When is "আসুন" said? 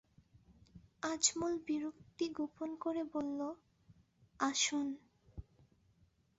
4.39-4.87